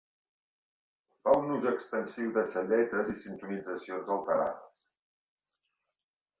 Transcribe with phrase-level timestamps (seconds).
[1.27, 4.91] Fa un ús extensiu de celletes i sintonitzacions alterades.